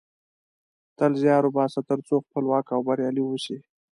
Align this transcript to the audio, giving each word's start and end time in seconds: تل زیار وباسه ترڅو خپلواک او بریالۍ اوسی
تل 0.97 1.11
زیار 1.21 1.43
وباسه 1.45 1.79
ترڅو 1.89 2.15
خپلواک 2.25 2.65
او 2.75 2.81
بریالۍ 2.87 3.23
اوسی 3.25 3.57